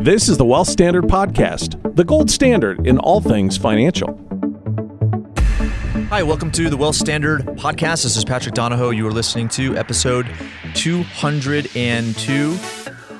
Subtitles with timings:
[0.00, 4.18] This is the Wealth Standard Podcast, the gold standard in all things financial.
[6.08, 8.04] Hi, welcome to the Wealth Standard Podcast.
[8.04, 8.92] This is Patrick Donohoe.
[8.92, 10.26] You are listening to episode
[10.72, 12.58] 202,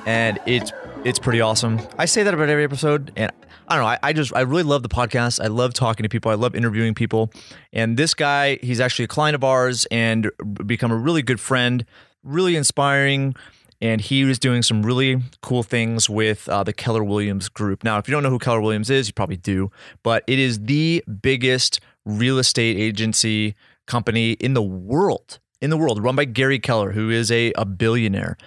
[0.07, 0.71] and it's
[1.05, 1.79] it's pretty awesome.
[1.99, 3.31] I say that about every episode, and
[3.67, 3.87] I don't know.
[3.87, 5.39] I, I, just I really love the podcast.
[5.39, 6.31] I love talking to people.
[6.31, 7.31] I love interviewing people.
[7.71, 10.31] And this guy, he's actually a client of ours and
[10.65, 11.85] become a really good friend.
[12.23, 13.35] Really inspiring.
[13.81, 17.83] And he was doing some really cool things with uh, the Keller Williams Group.
[17.83, 19.71] Now, if you don't know who Keller Williams is, you probably do,
[20.03, 23.55] but it is the biggest real estate agency
[23.87, 25.39] company in the world.
[25.61, 28.37] In the world, run by Gary Keller, who is a, a billionaire.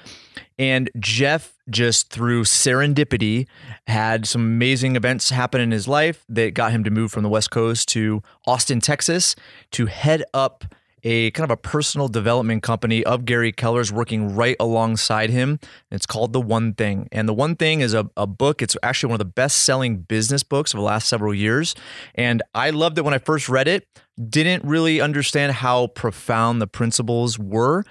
[0.58, 3.46] And Geoff, just through serendipity,
[3.86, 7.28] had some amazing events happen in his life that got him to move from the
[7.28, 9.34] West Coast to Austin, Texas,
[9.72, 10.64] to head up
[11.04, 15.60] a kind of a personal development company of Gary Keller's working right alongside him.
[15.90, 17.08] It's called The One Thing.
[17.12, 18.62] And The One Thing is a, a book.
[18.62, 21.74] It's actually one of the best selling business books of the last several years.
[22.14, 23.86] And I loved it when I first read it.
[24.28, 27.84] Didn't really understand how profound the principles were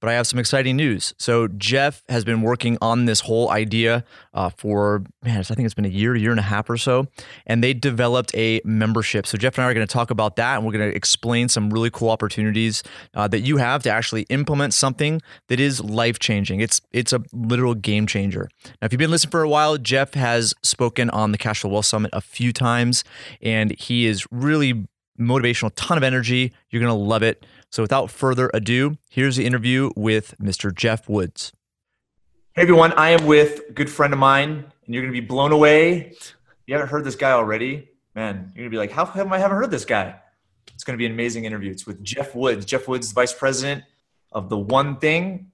[0.00, 1.14] but I have some exciting news.
[1.18, 5.74] So Geoff has been working on this whole idea uh, for man, I think it's
[5.74, 7.06] been a year, year and a half or so,
[7.46, 9.26] and they developed a membership.
[9.26, 11.48] So Geoff and I are going to talk about that, and we're going to explain
[11.48, 12.82] some really cool opportunities
[13.14, 16.60] uh, that you have to actually implement something that is life changing.
[16.60, 18.48] It's it's a literal game changer.
[18.80, 21.70] Now, if you've been listening for a while, Geoff has spoken on the Cash Flow
[21.70, 23.04] Wealth Summit a few times,
[23.42, 24.86] and he is really
[25.20, 26.52] motivational, ton of energy.
[26.70, 27.44] You're going to love it.
[27.70, 30.74] So without further ado, here's the interview with Mr.
[30.74, 31.52] Geoff Woods.
[32.56, 35.52] Hey everyone, I am with a good friend of mine, and you're gonna be blown
[35.52, 36.14] away.
[36.66, 38.50] You haven't heard this guy already, man.
[38.56, 40.16] You're gonna be like, how come I haven't heard this guy?
[40.74, 41.70] It's gonna be an amazing interview.
[41.70, 42.66] It's with Geoff Woods.
[42.66, 43.84] Geoff Woods is vice president
[44.32, 45.52] of the One Thing.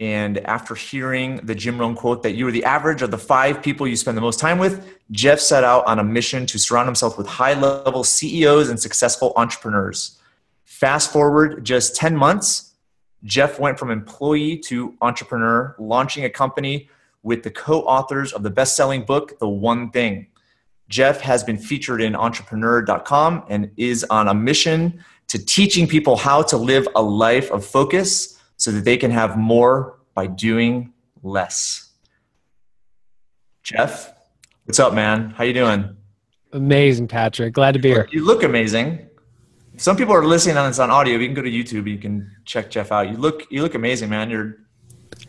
[0.00, 3.62] And after hearing the Jim Rohn quote that you are the average of the five
[3.62, 6.88] people you spend the most time with, Geoff set out on a mission to surround
[6.88, 10.18] himself with high level CEOs and successful entrepreneurs.
[10.74, 12.74] Fast forward just 10 months,
[13.22, 16.90] Geoff went from employee to entrepreneur, launching a company
[17.22, 20.26] with the co authors of the best selling book, The One Thing.
[20.88, 26.42] Geoff has been featured in entrepreneur.com and is on a mission to teaching people how
[26.42, 30.92] to live a life of focus so that they can have more by doing
[31.22, 31.92] less.
[33.62, 34.12] Geoff,
[34.64, 35.30] what's up, man?
[35.30, 35.96] How you doing?
[36.52, 37.54] Amazing, Patrick.
[37.54, 38.08] Glad to be here.
[38.10, 39.08] You look amazing
[39.76, 41.18] some people are listening on this on audio.
[41.18, 41.88] You can go to YouTube.
[41.88, 43.10] You can check Geoff out.
[43.10, 44.30] You look you look amazing, man.
[44.30, 44.58] You're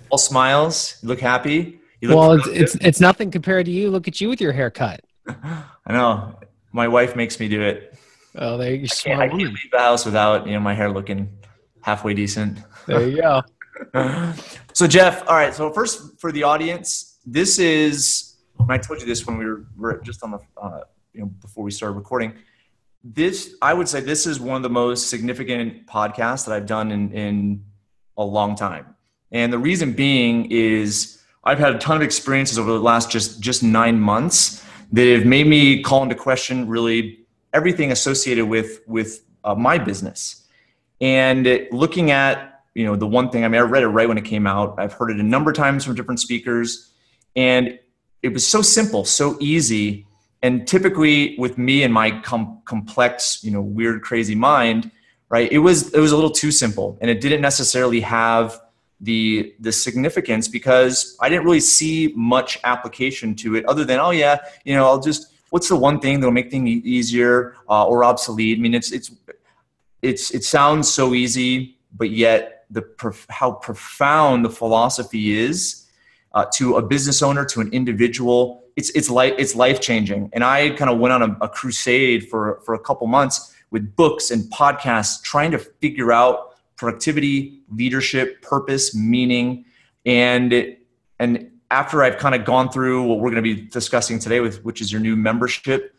[0.09, 0.97] all smiles.
[1.01, 1.79] You look happy.
[2.01, 3.89] You look well, it's, it's, it's nothing compared to you.
[3.89, 5.01] Look at you with your haircut.
[5.27, 6.39] I know.
[6.71, 7.97] My wife makes me do it.
[8.35, 9.13] Oh, there you go.
[9.13, 11.29] I can't leave the house without you know my hair looking
[11.81, 12.59] halfway decent.
[12.85, 13.41] There you go.
[14.73, 15.53] so Geoff, all right.
[15.53, 18.33] So first for the audience, this is.
[18.69, 20.81] I told you this when we were, were just on the uh,
[21.13, 22.33] you know before we started recording
[23.05, 26.91] this i would say this is one of the most significant podcasts that i've done
[26.91, 27.63] in, in
[28.17, 28.95] a long time.
[29.31, 33.39] And the reason being is i've had a ton of experiences over the last just
[33.39, 37.19] just nine months that have made me call into question really
[37.53, 40.47] everything associated with with uh, my business.
[40.99, 44.17] And looking at you know the one thing i mean i read it right when
[44.17, 44.75] it came out.
[44.79, 46.91] I've heard it a number of times from different speakers.
[47.35, 47.77] And
[48.23, 50.07] it was so simple so easy
[50.41, 54.91] and typically with me and my com- complex you know weird crazy mind
[55.29, 56.97] right it was it was a little too simple.
[57.01, 58.61] And it didn't necessarily have
[59.01, 64.11] the the significance because i didn't really see much application to it other than oh
[64.11, 68.03] yeah you know i'll just what's the one thing that'll make things easier uh, or
[68.03, 68.57] obsolete?
[68.57, 69.11] I mean it's it's
[70.01, 75.87] it's it sounds so easy but yet the prof- how profound the philosophy is
[76.33, 80.29] uh, to a business owner to an individual it's it's life it's life changing.
[80.33, 83.95] And I kind of went on a, a crusade for for a couple months with
[83.95, 89.65] books and podcasts, trying to figure out productivity, leadership, purpose, meaning,
[90.05, 90.77] and
[91.19, 94.63] and after I've kind of gone through what we're going to be discussing today with
[94.63, 95.95] which is your new membership,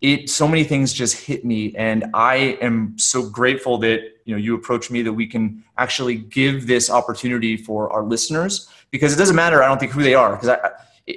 [0.00, 4.38] it so many things just hit me and I am so grateful that you know
[4.38, 9.16] you approach me that we can actually give this opportunity for our listeners because it
[9.16, 10.70] doesn't matter I don't think who they are because I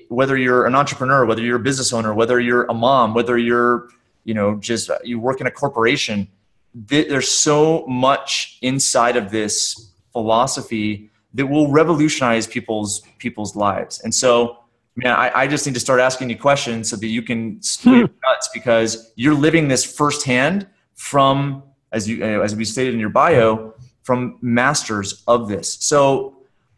[0.10, 3.90] whether you're an entrepreneur, whether you're a business owner, whether you're a mom, whether you're,
[4.24, 6.28] you know, just uh, you work in a corporation,
[6.74, 14.00] there's so much inside of this philosophy that will revolutionize people's people's lives.
[14.02, 14.60] And so,
[14.96, 18.06] man, I, I just need to start asking you questions so that you can split
[18.06, 18.16] hmm.
[18.24, 23.10] nuts because you're living this firsthand from, as you uh, as we stated in your
[23.10, 25.74] bio, from masters of this.
[25.74, 26.36] So,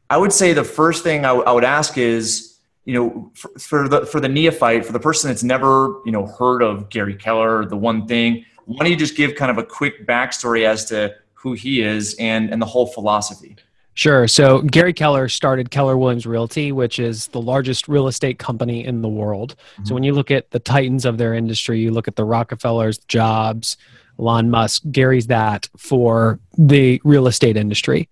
[0.10, 2.51] I would say the first thing I, w- I would ask is
[2.86, 6.26] you know, for, for the for the neophyte, for the person that's never you know
[6.26, 9.64] heard of Gary Keller, the one thing, why don't you just give kind of a
[9.64, 13.56] quick backstory as to who he is and and the whole philosophy?
[13.94, 14.28] Sure.
[14.28, 19.02] So Gary Keller started Keller Williams Realty, which is the largest real estate company in
[19.02, 19.56] the world.
[19.74, 19.86] Mm-hmm.
[19.86, 23.00] So when you look at the titans of their industry, you look at the Rockefellers,
[23.00, 23.76] Jobs,
[24.18, 28.08] Elon Musk, Gary's that for the real estate industry.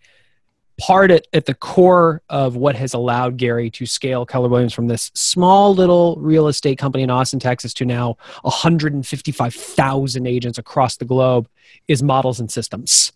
[0.80, 4.88] Part at, at the core of what has allowed Gary to scale Keller Williams from
[4.88, 11.06] this small little real estate company in Austin, Texas to now 155,000 agents across the
[11.06, 11.48] globe
[11.88, 13.12] is models and systems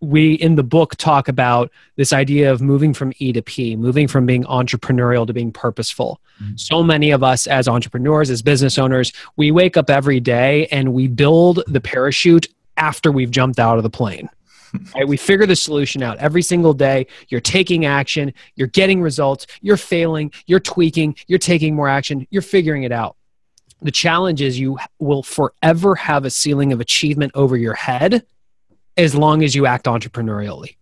[0.00, 4.08] we in the book talk about this idea of moving from E to P, moving
[4.08, 6.20] from being entrepreneurial to being purposeful.
[6.42, 6.56] Mm-hmm.
[6.56, 10.92] So many of us as entrepreneurs, as business owners, we wake up every day and
[10.92, 12.46] we build the parachute
[12.76, 14.28] after we've jumped out of the plane.
[14.94, 15.06] Right?
[15.06, 17.06] We figure the solution out every single day.
[17.28, 22.42] You're taking action, you're getting results, you're failing, you're tweaking, you're taking more action, you're
[22.42, 23.16] figuring it out.
[23.82, 28.24] The challenge is you will forever have a ceiling of achievement over your head
[28.96, 30.76] as long as you act entrepreneurially.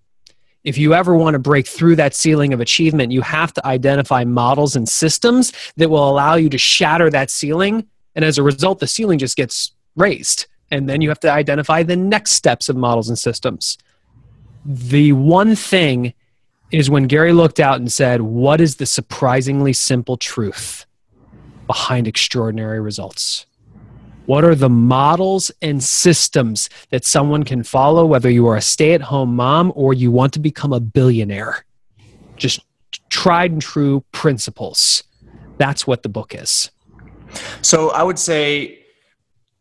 [0.62, 4.24] If you ever want to break through that ceiling of achievement, you have to identify
[4.24, 7.86] models and systems that will allow you to shatter that ceiling.
[8.14, 10.46] And as a result, the ceiling just gets raised.
[10.70, 13.76] And then you have to identify the next steps of models and systems.
[14.64, 16.14] The one thing
[16.70, 20.86] is when Gary looked out and said, What is the surprisingly simple truth
[21.66, 23.46] behind extraordinary results?
[24.26, 28.94] What are the models and systems that someone can follow, whether you are a stay
[28.94, 31.64] at home mom or you want to become a billionaire?
[32.36, 32.60] Just
[33.10, 35.04] tried and true principles.
[35.58, 36.70] That's what the book is.
[37.60, 38.78] So I would say,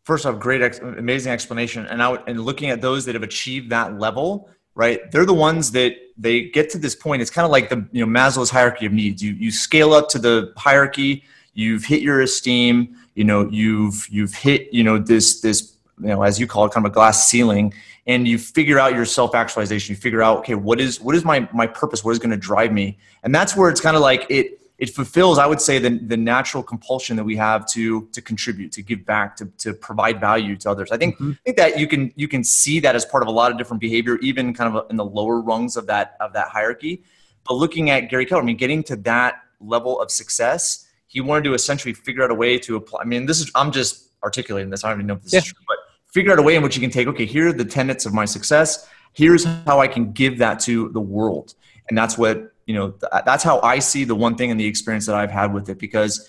[0.04, 1.86] first off, great, amazing explanation.
[1.86, 5.10] And I would, and looking at those that have achieved that level, right?
[5.10, 7.22] They're the ones that they get to this point.
[7.22, 9.22] It's kind of like the you know Maslow's hierarchy of needs.
[9.22, 11.24] You you scale up to the hierarchy.
[11.54, 16.22] You've hit your esteem you know you've you've hit you know this this you know
[16.22, 17.72] as you call it kind of a glass ceiling
[18.06, 21.24] and you figure out your self actualization you figure out okay what is what is
[21.24, 24.02] my my purpose what is going to drive me and that's where it's kind of
[24.02, 28.06] like it it fulfills i would say the, the natural compulsion that we have to
[28.12, 31.30] to contribute to give back to, to provide value to others i think mm-hmm.
[31.30, 33.58] i think that you can you can see that as part of a lot of
[33.58, 37.02] different behavior even kind of in the lower rungs of that of that hierarchy
[37.46, 40.84] but looking at gary keller i mean getting to that level of success
[41.14, 43.02] he wanted to essentially figure out a way to apply.
[43.02, 44.82] I mean, this is I'm just articulating this.
[44.82, 45.38] I don't even know if this yeah.
[45.38, 45.76] is true, but
[46.12, 47.06] figure out a way in which you can take.
[47.06, 48.88] Okay, here are the tenets of my success.
[49.12, 51.54] Here's how I can give that to the world,
[51.88, 52.94] and that's what you know.
[53.24, 55.78] That's how I see the one thing and the experience that I've had with it
[55.78, 56.28] because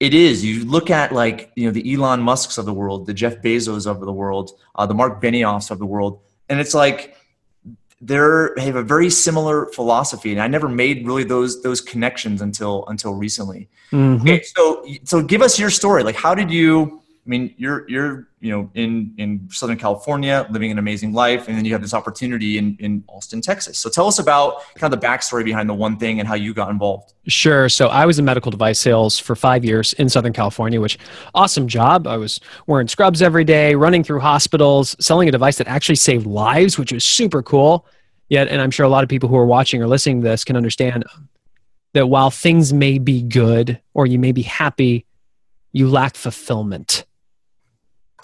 [0.00, 0.44] it is.
[0.44, 3.86] You look at like you know the Elon Musk's of the world, the Jeff Bezos
[3.86, 7.16] of the world, uh, the Mark Benioffs of the world, and it's like
[8.00, 12.40] they're they have a very similar philosophy and i never made really those those connections
[12.40, 14.22] until until recently mm-hmm.
[14.22, 16.97] okay so so give us your story like how did you
[17.28, 21.56] i mean you're you're you know in in southern california living an amazing life and
[21.56, 23.78] then you have this opportunity in in austin texas.
[23.78, 26.54] So tell us about kind of the backstory behind the one thing and how you
[26.54, 27.12] got involved.
[27.26, 27.68] Sure.
[27.68, 30.98] So i was in medical device sales for five years in southern california which
[31.34, 32.06] awesome job.
[32.06, 36.26] I was wearing scrubs every day running through hospitals selling a device that actually saved
[36.26, 37.86] lives which was super cool.
[38.30, 40.44] Yet and i'm sure a lot of people who are watching or listening to this
[40.44, 41.04] can understand
[41.92, 45.04] that while things may be good or you may be happy
[45.72, 47.04] you lack fulfillment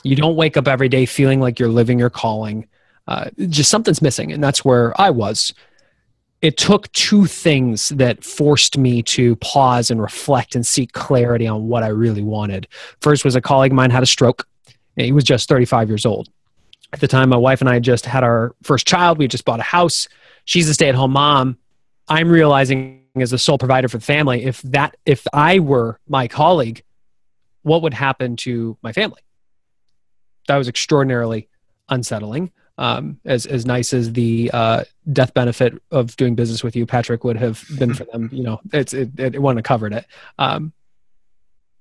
[0.04, 2.68] you don't wake up every day feeling like you're living your calling.
[3.08, 4.32] Uh, just something's missing.
[4.32, 5.54] And that's where I was.
[6.42, 11.68] It took two things that forced me to pause and reflect and seek clarity on
[11.68, 12.68] what I really wanted.
[13.00, 14.46] First was a colleague of mine had a stroke.
[14.96, 16.28] He was just 35 years old.
[16.92, 19.18] At the time, my wife and I just had our first child.
[19.18, 20.06] We just bought a house.
[20.44, 21.56] She's a stay at home mom.
[22.08, 26.28] I'm realizing as the sole provider for the family, if that, if I were my
[26.28, 26.82] colleague,
[27.62, 29.20] what would happen to my family?
[30.48, 31.48] That was extraordinarily
[31.88, 32.52] unsettling.
[32.76, 37.22] Um, as as nice as the uh, death benefit of doing business with you, Patrick,
[37.22, 40.06] would have been for them, you know, it's it, it, it wouldn't have covered it.
[40.38, 40.72] Um,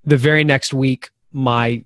[0.03, 1.84] the very next week, my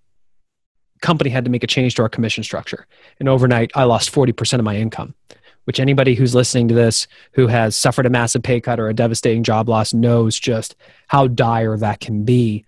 [1.01, 2.85] company had to make a change to our commission structure,
[3.19, 5.15] and overnight, I lost forty percent of my income.
[5.63, 8.93] Which anybody who's listening to this who has suffered a massive pay cut or a
[8.93, 10.75] devastating job loss knows just
[11.07, 12.65] how dire that can be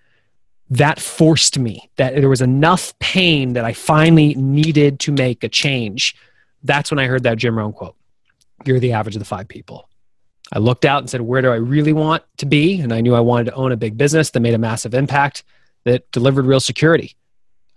[0.70, 5.50] that forced me that there was enough pain that I finally needed to make a
[5.50, 6.16] change.
[6.64, 7.96] That's when I heard that Jim Rohn quote
[8.66, 9.90] You're the average of the five people.
[10.52, 12.80] I looked out and said, Where do I really want to be?
[12.80, 15.44] And I knew I wanted to own a big business that made a massive impact,
[15.86, 17.16] that delivered real security.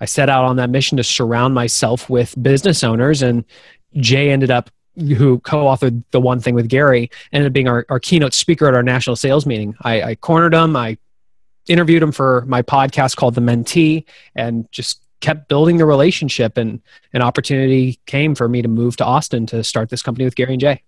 [0.01, 3.45] I set out on that mission to surround myself with business owners, and
[3.97, 7.99] Jay ended up who co-authored the one thing with Gary, ended up being our, our
[7.99, 9.75] keynote speaker at our national sales meeting.
[9.81, 10.77] I, I cornered him.
[10.77, 10.99] I
[11.69, 14.05] interviewed him for my podcast called The Mentee,
[14.35, 16.57] and just kept building the relationship.
[16.57, 16.81] And
[17.13, 20.53] an opportunity came for me to move to Austin to start this company with Gary
[20.53, 20.83] and Jay.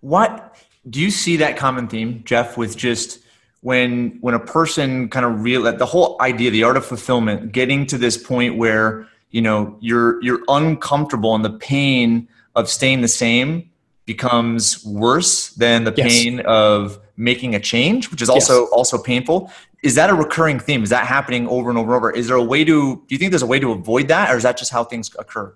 [0.00, 0.56] What
[0.88, 3.18] do you see that common theme, Geoff, with just
[3.60, 7.84] when when a person kind of real the whole idea, the art of fulfillment, getting
[7.86, 12.26] to this point where you know you're you're uncomfortable and the pain
[12.56, 13.68] of staying the same
[14.06, 16.08] becomes worse than the Yes.
[16.10, 18.70] pain of making a change, which is also Yes.
[18.72, 19.52] also painful.
[19.82, 20.82] Is that a recurring theme?
[20.82, 22.10] Is that happening over and over and over?
[22.10, 24.36] Is there a way to do you think there's a way to avoid that or
[24.36, 25.54] is that just how things occur?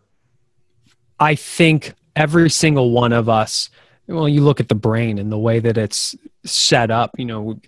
[1.21, 3.71] I think every single one of us,
[4.07, 7.61] well, you look at the brain and the way that it's set up, you know,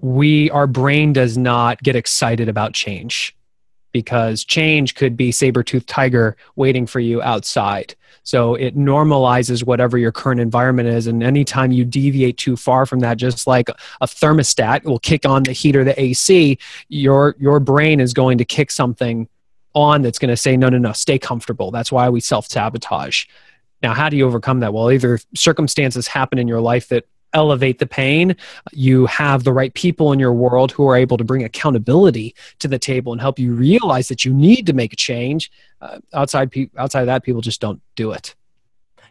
[0.00, 3.34] we, our brain does not get excited about change
[3.96, 7.94] because change could be saber-toothed tiger waiting for you outside.
[8.24, 11.06] So it normalizes whatever your current environment is.
[11.06, 15.44] And anytime you deviate too far from that, just like a thermostat will kick on
[15.44, 16.58] the heat or the AC,
[16.90, 19.28] your, your brain is going to kick something
[19.72, 21.70] on that's going to say, no, no, no, stay comfortable.
[21.70, 23.24] That's why we self sabotage.
[23.82, 24.74] Now, how do you overcome that?
[24.74, 28.34] Well, either circumstances happen in your life that elevate the pain,
[28.72, 32.66] you have the right people in your world who are able to bring accountability to
[32.66, 35.52] the table and help you realize that you need to make a change.
[35.80, 38.34] Uh, outside, pe- outside of that, people just don't do it.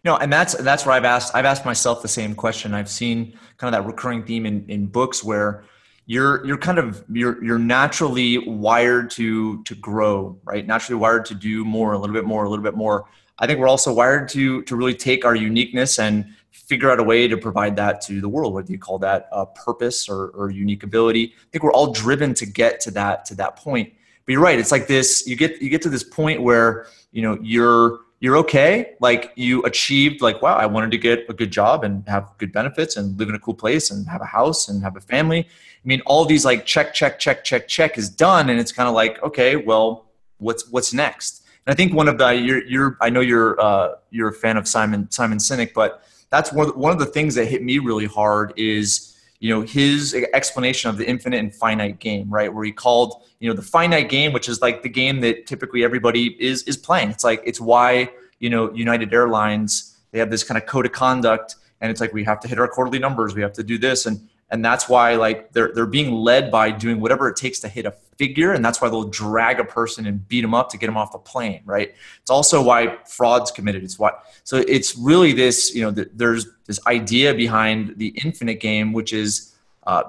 [0.03, 2.75] No, and that's that's where I've asked I've asked myself the same question.
[2.75, 5.63] I've seen kind of that recurring theme in, in books where
[6.05, 10.65] you're you're kind of you're you're naturally wired to to grow, right?
[10.65, 13.05] Naturally wired to do more, a little bit more, a little bit more.
[13.39, 16.25] I think we're also wired to to really take our uniqueness and
[16.55, 18.53] figure out a way to provide that to the world.
[18.53, 22.33] Whether you call that a purpose or, or unique ability, I think we're all driven
[22.35, 23.93] to get to that to that point.
[24.25, 24.57] But you're right.
[24.57, 25.27] It's like this.
[25.27, 28.95] You get you get to this point where you know you're you're okay.
[28.99, 30.21] Like you achieved.
[30.21, 33.29] Like wow, I wanted to get a good job and have good benefits and live
[33.29, 35.41] in a cool place and have a house and have a family.
[35.41, 38.89] I mean, all these like check check check check check is done, and it's kind
[38.89, 40.05] of like okay, well,
[40.37, 41.45] what's what's next?
[41.65, 44.57] And I think one of the you're, you're I know you're uh, you're a fan
[44.57, 47.63] of Simon Simon Sinek, but that's one of the, one of the things that hit
[47.63, 52.53] me really hard is you know his explanation of the infinite and finite game right?
[52.53, 55.83] Where he called you know the finite game which is like the game that typically
[55.83, 57.09] everybody is is playing.
[57.09, 60.91] It's like it's why you know united airlines they have this kind of code of
[60.91, 63.77] conduct and it's like we have to hit our quarterly numbers we have to do
[63.77, 67.59] this and and that's why like they're they're being led by doing whatever it takes
[67.59, 70.69] to hit a figure and that's why they'll drag a person and beat them up
[70.69, 71.93] to get them off the plane right?
[72.21, 73.83] It's also why fraud's committed.
[73.83, 74.11] It's why
[74.43, 79.11] so it's really this you know th- there's this idea behind the infinite game which
[79.13, 79.53] is
[79.85, 80.03] uh,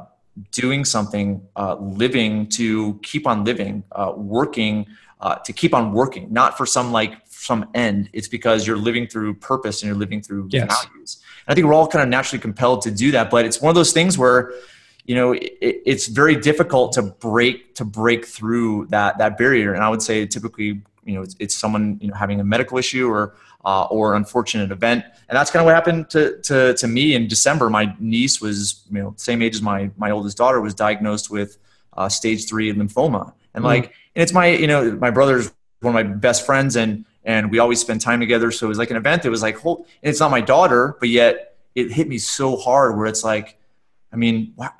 [0.52, 4.86] doing something uh, living to keep on living uh, working
[5.20, 8.08] uh, to keep on working not for some like some end.
[8.12, 10.68] It's because you're living through purpose and you're living through Yes.
[10.86, 11.22] values.
[11.46, 13.70] And i think we're all kind of naturally compelled to do that but it's one
[13.70, 14.52] of those things where
[15.06, 19.74] you know it, it's very difficult to break to break through that that barrier.
[19.74, 22.78] And i would say typically you know it's, it's someone you know having a medical
[22.78, 23.34] issue or
[23.64, 25.04] uh, or unfortunate event.
[25.28, 27.68] And that's kind of what happened to, to to me in december.
[27.70, 31.58] My niece was you know same age as my my oldest daughter was diagnosed with
[31.96, 33.32] uh, stage three lymphoma.
[33.54, 33.68] And Mm.
[33.74, 33.84] like
[34.14, 37.58] and it's my you know my brother's one of my best friends and and we
[37.58, 38.50] always spend time together.
[38.52, 40.96] So it was like an event that was like whole and it's not my daughter
[41.00, 43.58] but yet it hit me so hard where it's like
[44.12, 44.70] i mean wow,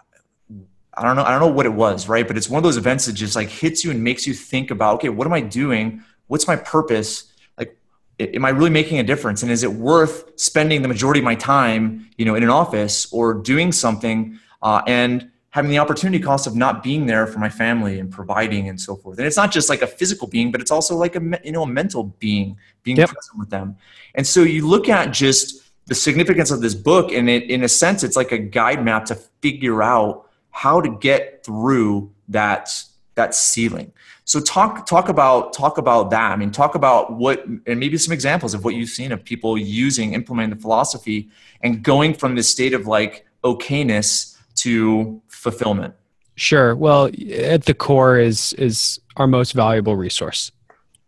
[0.97, 1.25] I don't know.
[1.25, 2.27] I don't know what it was, right?
[2.27, 4.71] But it's one of those events that just like hits you and makes you think
[4.71, 6.03] about, okay, what am I doing?
[6.29, 7.31] What's my purpose?
[7.59, 7.77] Like,
[8.19, 9.43] am I really making a difference?
[9.43, 13.13] And is it worth spending the majority of my time, you know, in an office
[13.13, 17.49] or doing something uh, and having the opportunity cost of not being there for my
[17.49, 19.19] family and providing and so forth?
[19.19, 21.63] And it's not just like a physical being, but it's also like a you know
[21.65, 23.11] a mental being, being Yep.
[23.11, 23.77] present with them.
[24.15, 27.69] And so you look at just the significance of this book, and it, in a
[27.69, 30.26] sense, it's like a guide map to figure out
[30.57, 32.71] how to get through that
[33.15, 33.93] that ceiling.
[34.25, 36.33] So talk talk about talk about that.
[36.33, 39.59] I mean, talk about what and maybe some examples of what you've seen of people
[39.59, 41.29] using implementing the philosophy
[41.61, 45.95] and going from this state of like okayness to fulfillment.
[46.37, 46.75] Sure.
[46.75, 50.51] Well, at the core is is our most valuable resource,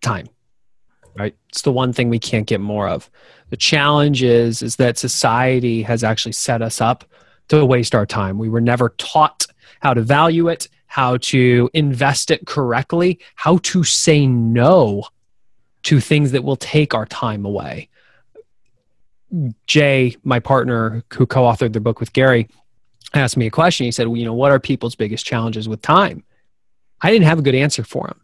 [0.02, 0.28] time.
[1.16, 1.34] Right?
[1.48, 3.10] It's the one thing we can't get more of.
[3.48, 7.06] The challenge is is that society has actually set us up
[7.48, 8.38] to waste our time.
[8.38, 9.46] We were never taught
[9.80, 15.04] how to value it, how to invest it correctly, how to say no
[15.84, 17.88] to things that will take our time away.
[19.66, 22.48] Jay, my partner who co-authored the book with Gary,
[23.14, 23.84] asked me a question.
[23.84, 26.24] He said, well, you know, what are people's biggest challenges with time?
[27.00, 28.20] I didn't have a good answer for him.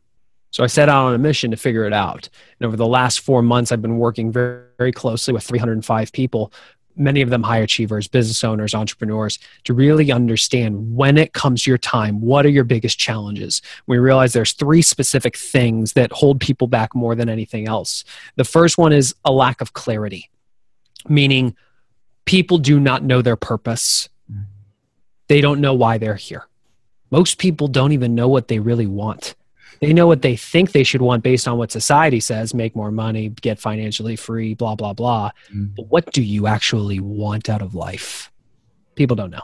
[0.51, 2.29] So I set out on a mission to figure it out.
[2.59, 6.53] And over the last four months, I've been working very, very closely with 305 people,
[6.97, 11.71] many of them high achievers, business owners, entrepreneurs, to really understand when it comes to
[11.71, 13.61] your time, what are your biggest challenges?
[13.87, 18.05] We realize there's three specific things that hold people back more than anything else.
[18.37, 20.31] The first one is a lack of clarity,
[21.09, 21.57] meaning
[22.25, 24.09] people do not know their purpose.
[24.31, 24.43] Mm-hmm.
[25.29, 26.47] They don't know why they're here.
[27.11, 29.35] Most people don't even know what they really want
[29.85, 32.91] they know what they think they should want based on what society says make more
[32.91, 35.31] money get financially free blah blah blah.
[35.55, 35.75] Mm.
[35.77, 38.31] but what do you actually want out of life?
[38.95, 39.43] People don't know.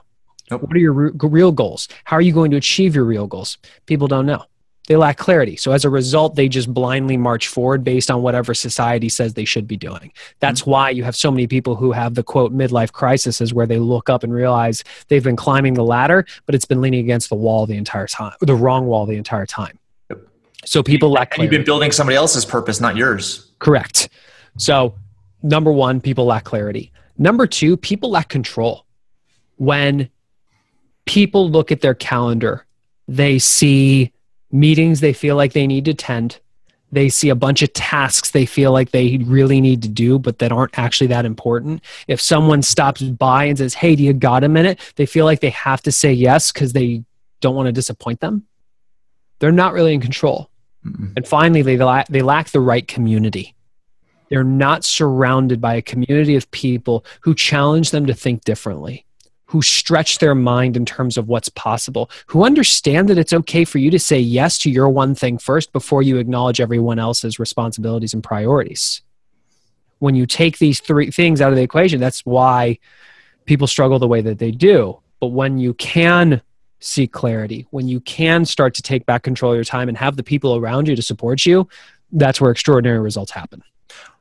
[0.50, 0.62] Nope.
[0.62, 1.88] what are your re- real goals?
[2.04, 3.58] How are you going to achieve your real goals?
[3.86, 4.44] People don't know.
[4.88, 5.56] They lack clarity.
[5.56, 9.44] So as a result they just blindly march forward based on whatever society says they
[9.44, 10.10] should be doing.
[10.40, 10.70] That's mm-hmm.
[10.70, 13.78] why you have so many people who have the quote midlife crisis is where they
[13.78, 17.36] look up and realize they've been climbing the ladder but it's been leaning against the
[17.36, 19.78] wall the entire time the wrong wall the entire time
[20.64, 21.54] so people lack clarity.
[21.54, 23.50] You've been building somebody else's purpose, not yours.
[23.58, 24.08] Correct.
[24.58, 24.94] So,
[25.42, 26.92] number one, people lack clarity.
[27.18, 28.86] Number two, people lack control.
[29.56, 30.10] When
[31.06, 32.66] people look at their calendar,
[33.08, 34.12] they see
[34.50, 36.40] meetings they feel like they need to attend.
[36.92, 40.40] They see a bunch of tasks they feel like they really need to do, but
[40.40, 41.82] that aren't actually that important.
[42.08, 44.80] If someone stops by and says, Hey, do you got a minute?
[44.96, 47.04] They feel like they have to say yes because they
[47.40, 48.44] don't want to disappoint them.
[49.38, 50.49] They're not really in control.
[50.84, 51.12] Mm-mm.
[51.16, 53.54] And finally, they, lack, they lack the right community.
[54.28, 59.04] They're not surrounded by a community of people who challenge them to think differently,
[59.46, 63.78] who stretch their mind in terms of what's possible, who understand that it's okay for
[63.78, 68.14] you to say yes to your one thing first before you acknowledge everyone else's responsibilities
[68.14, 69.02] and priorities.
[69.98, 72.78] When you take these three things out of the equation, that's why
[73.44, 75.00] people struggle the way that they do.
[75.18, 76.40] But when you can
[76.80, 80.16] seek clarity, when you can start to take back control of your time and have
[80.16, 81.68] the people around you to support you,
[82.12, 83.62] that's where extraordinary results happen.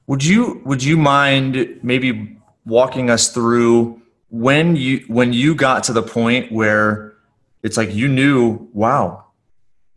[0.08, 5.94] Would you would you mind maybe walking us through when you when you got to
[5.94, 7.14] the point where
[7.64, 9.26] it's like you knew, wow,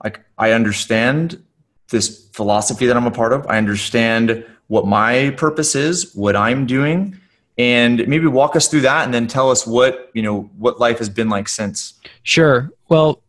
[0.03, 1.43] like I understand
[1.91, 3.47] this philosophy that I'm a part of.
[3.47, 7.19] I understand what my purpose is, what I'm doing,
[7.59, 10.99] and maybe walk us through that and then tell us what you know what life
[10.99, 11.95] has been like since.
[12.23, 12.71] Sure.
[12.89, 13.23] Well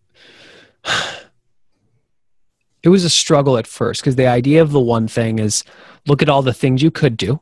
[2.83, 5.63] it was a struggle at first because the idea of the one thing is
[6.05, 7.41] look at all the things you could do.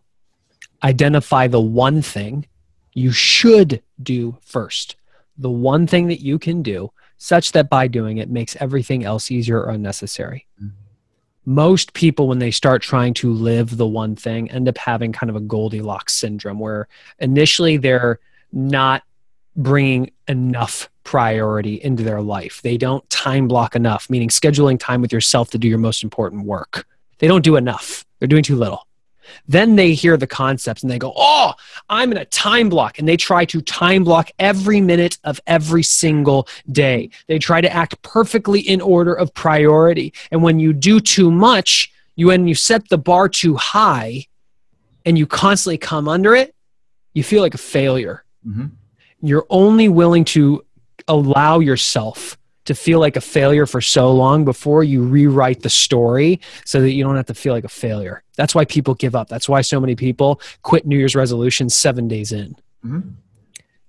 [0.84, 2.48] Identify the one thing
[2.94, 4.96] you should do first.
[5.38, 9.32] The one thing that you can do such that by doing it makes everything else
[9.32, 10.48] easier or unnecessary.
[10.62, 10.81] Mm-hmm
[11.46, 15.30] most people when they start trying to live the one thing end up having kind
[15.30, 16.88] of a goldilocks syndrome where
[17.20, 18.20] initially they're
[18.52, 19.04] not
[19.56, 22.62] bringing enough priority into their life.
[22.62, 26.46] They don't time block enough meaning scheduling time with yourself to do your most important
[26.46, 26.86] work.
[27.18, 28.06] They don't do enough.
[28.20, 28.88] They're doing too little
[29.48, 31.54] then they hear the concepts and they go, Oh,
[31.90, 33.00] I'm in a time block.
[33.00, 37.10] And they try to time block every minute of every single day.
[37.28, 40.14] They try to act perfectly in order of priority.
[40.32, 44.26] And when you do too much, you when you set the bar too high
[45.06, 46.54] and you constantly come under it,
[47.14, 48.24] you feel like a failure.
[48.48, 48.68] Mm-hmm.
[49.22, 50.64] You're only willing to
[51.08, 56.40] allow yourself to feel like a failure for so long before you rewrite the story
[56.66, 58.24] so that you don't have to feel like a failure.
[58.36, 59.30] That's why people give up.
[59.30, 62.56] That's why so many people quit New Year's resolutions seven days in.
[62.86, 63.10] Mm-hmm.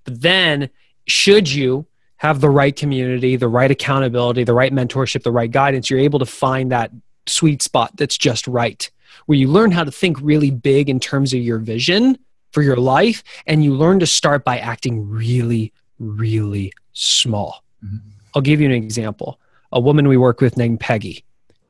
[0.05, 0.71] But then,
[1.07, 5.91] should you have the right community, the right accountability, the right mentorship, the right guidance,
[5.91, 6.91] you're able to find that
[7.27, 8.91] sweet spot that's just right,
[9.27, 12.19] where you learn how to think really big in terms of your vision
[12.53, 17.63] for your life, and you learn to start by acting really, really small.
[17.85, 19.39] Mm-hmm I'll give you an example.
[19.73, 21.25] A woman we work with named Peggy.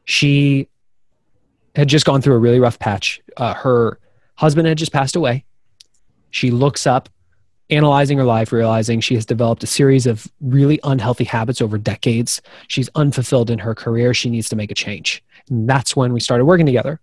[0.04, 0.68] She
[1.74, 3.20] had just gone through a really rough patch.
[3.36, 3.98] Uh, her
[4.36, 5.44] husband had just passed away.
[6.30, 7.08] She looks up,
[7.70, 12.42] analyzing her life, realizing she has developed a series of really unhealthy habits over decades.
[12.68, 14.12] She's unfulfilled in her career.
[14.14, 15.22] She needs to make a change.
[15.48, 17.00] And that's when we started working together.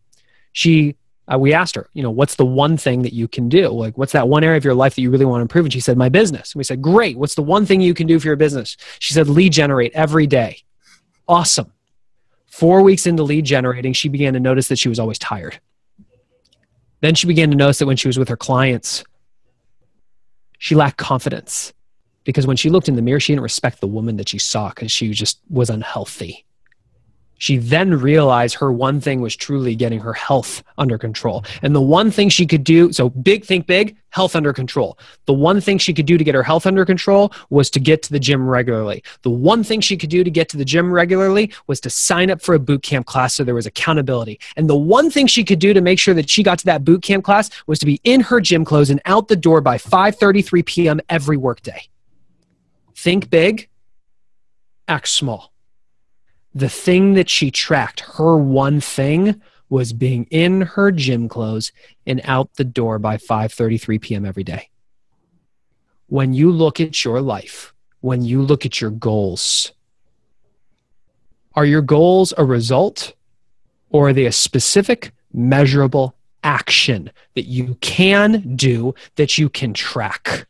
[0.52, 0.96] She
[1.32, 3.70] uh, we asked her, you know, what's the one thing that you can do?
[3.70, 5.66] Like, what's that one area of your life that you really want to improve?
[5.66, 6.54] And she said, my business.
[6.54, 7.18] And we said, great.
[7.18, 8.78] What's the one thing you can do for your business?
[8.98, 10.64] She said, lead generate every day.
[11.28, 11.72] Awesome.
[12.48, 15.60] Four weeks into lead generating, she began to notice that she was always tired.
[17.02, 19.04] Then she began to notice that when she was with her clients,
[20.58, 21.74] she lacked confidence
[22.24, 24.70] because when she looked in the mirror, she didn't respect the woman that she saw
[24.70, 26.46] because she just was unhealthy
[27.40, 31.44] She then realized her one thing was truly getting her health under control.
[31.62, 35.00] And the one thing she could do, so big, think big, health under control.
[35.26, 38.04] The one thing she could do to get her health under control was to get
[38.04, 39.04] to the gym regularly.
[39.22, 42.30] The one thing she could do to get to the gym regularly was to sign
[42.30, 44.40] up for a boot camp class so there was accountability.
[44.58, 46.84] And the one thing she could do to make sure that she got to that
[46.84, 49.78] boot camp class was to be in her gym clothes and out the door by
[49.78, 51.00] 5:33 p.m.
[51.08, 51.88] every workday.
[52.96, 53.70] Think big,
[54.90, 55.54] act small
[56.54, 61.72] the thing that she tracked, her one thing, was being in her gym clothes
[62.08, 64.26] and out the door by 5:33 p.m.
[64.26, 64.70] every day.
[66.08, 69.72] When you look at your life, when you look at your goals,
[71.54, 73.14] are your goals a result
[73.90, 80.48] or are they a specific measurable action that you can do that you can track?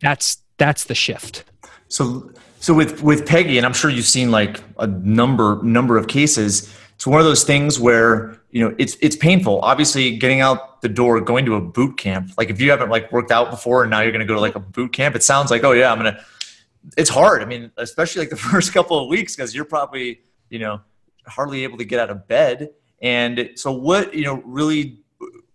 [0.00, 1.44] That's that's the shift.
[1.88, 2.30] So
[2.64, 6.74] so with with Peggy, and I'm sure you've seen like a number number of cases.
[6.94, 9.60] It's one of those things where you know it's it's painful.
[9.60, 12.30] Obviously, getting out the door, going to a boot camp.
[12.38, 14.40] Like if you haven't like worked out before, and now you're going to go to
[14.40, 16.24] like a boot camp, it sounds like oh yeah, I'm gonna.
[16.96, 17.42] It's hard.
[17.42, 20.80] I mean, especially like the first couple of weeks because you're probably you know
[21.26, 22.70] hardly able to get out of bed.
[23.02, 25.00] And so what you know really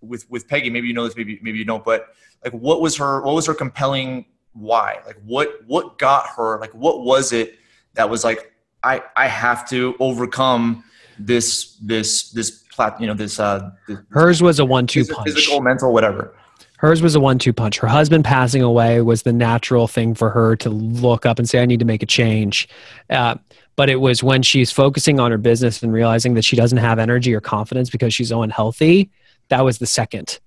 [0.02, 2.10] with with Peggy, maybe you know this, maybe maybe you don't, but
[2.44, 5.00] like what was her what was her compelling why?
[5.06, 6.60] Like what what got her?
[6.60, 7.56] Like what was it
[7.96, 10.84] that was like i i have to overcome
[11.18, 15.30] this this this plat you know this uh this, hers was a one-two punch.
[15.30, 16.34] physical mental whatever.
[16.78, 17.78] Hers was a one-two punch.
[17.78, 21.62] Her husband passing away was the natural thing for her to look up and say
[21.62, 22.70] i need to make a change.
[23.10, 23.36] Uh,
[23.76, 26.98] but it was when she's focusing on her business and realizing that she doesn't have
[26.98, 29.10] energy or confidence because she's so unhealthy
[29.50, 30.40] that was the second.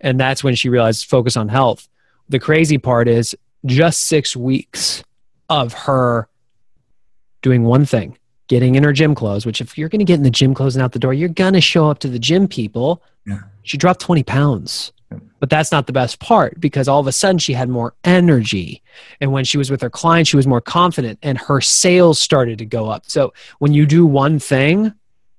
[0.00, 1.88] And that's when she realized focus on health.
[2.28, 5.02] The crazy part is just six weeks
[5.48, 6.28] of her
[7.42, 8.16] doing one thing
[8.48, 10.76] getting in her gym clothes, which if you're going to get in the gym clothes
[10.76, 13.02] and out the door, you're going to show up to the gym people.
[13.26, 13.40] Yeah.
[13.62, 14.92] She dropped 20 pounds.
[15.38, 18.82] But that's not the best part because all of a sudden she had more energy.
[19.20, 22.58] And when she was with her clients, she was more confident and her sales started
[22.58, 23.04] to go up.
[23.06, 24.92] So when you do one thing,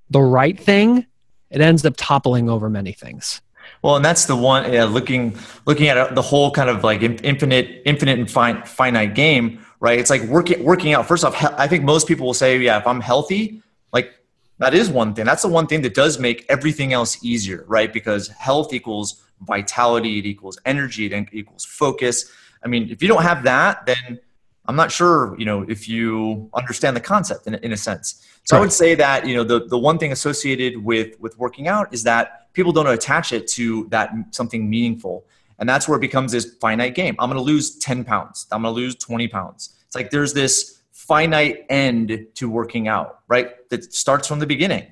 [0.09, 1.05] the right thing,
[1.49, 3.41] it ends up toppling over many things.
[3.81, 7.81] Well, and that's the one yeah, looking looking at the whole kind of like infinite
[7.85, 9.99] infinite and fin- finite game, right?
[9.99, 11.07] It's like working working out.
[11.07, 13.61] First off, I think most people will say, yeah, if I'm healthy,
[13.93, 14.13] like
[14.59, 15.25] that is one thing.
[15.25, 17.91] That's the one thing that does make everything else easier, right?
[17.91, 22.31] Because health equals vitality, it equals energy, it equals focus.
[22.63, 24.19] I mean, if you don't have that, then
[24.67, 28.25] I'm not sure, you know, if you understand the concept in, in a sense.
[28.43, 28.59] So right.
[28.59, 31.93] I would say that, you know, the, the one thing associated with, with working out
[31.93, 35.25] is that people don't attach it to that something meaningful.
[35.59, 37.15] And that's where it becomes this finite game.
[37.19, 38.47] I'm going to lose 10 pounds.
[38.51, 39.75] I'm going to lose 20 pounds.
[39.85, 43.69] It's like there's this finite end to working out, right?
[43.69, 44.87] That starts from the beginning.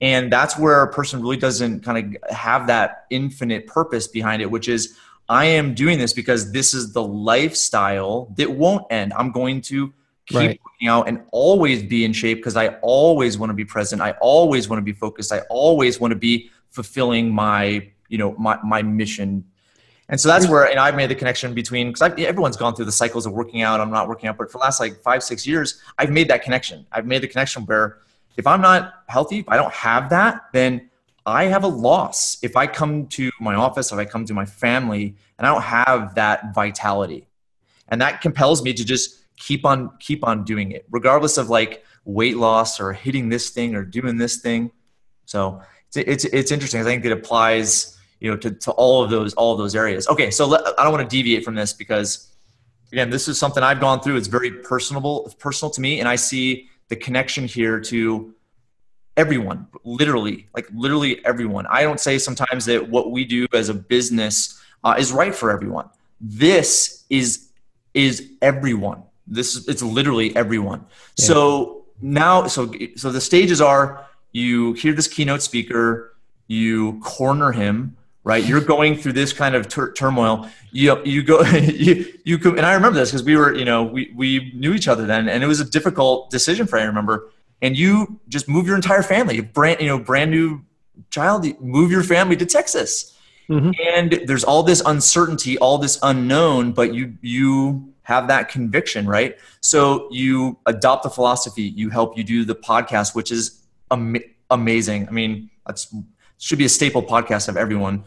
[0.00, 4.50] And that's where a person really doesn't kind of have that infinite purpose behind it,
[4.50, 4.96] which is
[5.28, 9.12] I am doing this because this is the lifestyle that won't end.
[9.12, 9.92] I'm going to
[10.26, 10.60] keep right.
[10.64, 14.00] working out and always be in shape because I always want to be present.
[14.00, 15.32] I always want to be focused.
[15.32, 19.44] I always want to be fulfilling my you know my, my mission
[20.08, 22.92] and so that's where and i've made the connection between because everyone's gone through the
[22.92, 25.46] cycles of working out i'm not working out but for the last like five six
[25.46, 27.98] years i've made that connection i've made the connection where
[28.36, 30.88] if i'm not healthy if i don't have that then
[31.26, 34.44] i have a loss if i come to my office if i come to my
[34.44, 37.28] family and i don't have that vitality
[37.88, 41.84] and that compels me to just keep on keep on doing it regardless of like
[42.04, 44.70] weight loss or hitting this thing or doing this thing
[45.26, 45.60] so
[45.94, 46.80] it's, it's interesting.
[46.80, 50.08] I think it applies, you know, to, to all of those, all of those areas.
[50.08, 50.30] Okay.
[50.30, 52.32] So let, I don't want to deviate from this because
[52.92, 54.16] again, this is something I've gone through.
[54.16, 56.00] It's very personable, personal to me.
[56.00, 58.34] And I see the connection here to
[59.18, 61.66] everyone, literally, like literally everyone.
[61.66, 65.50] I don't say sometimes that what we do as a business uh, is right for
[65.50, 65.90] everyone.
[66.20, 67.48] This is,
[67.92, 69.02] is everyone.
[69.26, 70.86] This is, it's literally everyone.
[71.16, 71.26] Yeah.
[71.26, 76.14] So now, so, so the stages are, you hear this keynote speaker,
[76.46, 78.44] you corner him, right?
[78.44, 80.48] You're going through this kind of tur- turmoil.
[80.70, 81.40] You you go
[81.86, 84.86] you you and I remember this because we were you know we we knew each
[84.86, 87.30] other then, and it was a difficult decision for I remember.
[87.60, 90.62] And you just move your entire family, brand you know brand new
[91.10, 93.14] child, move your family to Texas.
[93.50, 93.70] Mm-hmm.
[93.94, 99.36] And there's all this uncertainty, all this unknown, but you you have that conviction, right?
[99.60, 101.62] So you adopt the philosophy.
[101.62, 104.16] You help you do the podcast, which is am-
[104.50, 105.08] amazing.
[105.08, 105.94] I mean, that's
[106.38, 108.04] should be a staple podcast of everyone.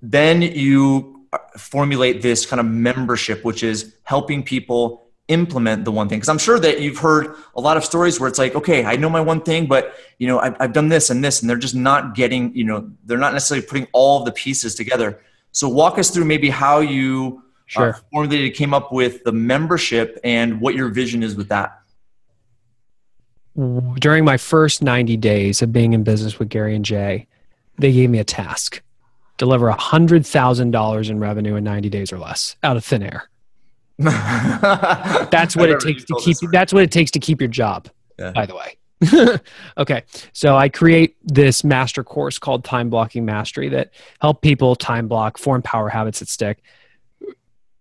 [0.00, 6.18] Then you formulate this kind of membership, which is helping people implement the one thing
[6.18, 8.94] because i'm sure that you've heard a lot of stories where it's like okay i
[8.96, 11.56] know my one thing but you know I've, I've done this and this and they're
[11.56, 15.68] just not getting you know they're not necessarily putting all of the pieces together so
[15.68, 17.90] walk us through maybe how you Sure.
[17.90, 21.78] uh, formulated came up with the membership and what your vision is with that
[23.98, 27.26] during my first 90 days of being in business with Gary and Jay,
[27.78, 28.82] they gave me a task
[29.38, 33.28] deliver $100,000 in revenue in 90 days or less out of thin air.
[35.30, 37.88] That's what it takes to keep that's what it takes to keep your job,
[38.18, 38.32] Yeah.
[38.32, 38.76] by the way.
[39.78, 40.04] okay.
[40.32, 45.38] So I create this master course called Time Blocking Mastery that help people time block,
[45.38, 46.62] form power habits that stick.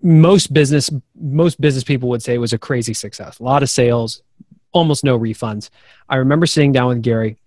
[0.01, 3.37] Most business most business people would say it was a crazy success.
[3.39, 4.23] A lot of sales,
[4.71, 5.69] almost no refunds.
[6.09, 7.37] I remember sitting down with Gary,